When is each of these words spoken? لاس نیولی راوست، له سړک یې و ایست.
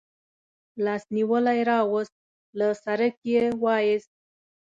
لاس 0.85 1.03
نیولی 1.15 1.59
راوست، 1.69 2.13
له 2.59 2.67
سړک 2.83 3.15
یې 3.31 3.43
و 3.61 3.65
ایست. 3.83 4.11